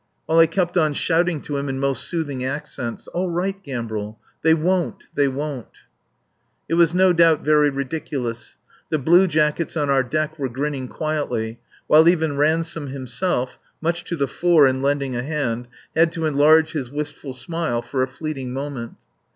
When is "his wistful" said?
16.71-17.33